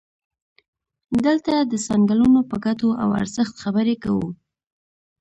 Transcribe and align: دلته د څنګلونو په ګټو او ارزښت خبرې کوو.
دلته 1.25 1.53
د 1.71 1.73
څنګلونو 1.87 2.39
په 2.49 2.55
ګټو 2.65 2.89
او 3.01 3.09
ارزښت 3.21 3.55
خبرې 3.63 3.95
کوو. 4.03 4.27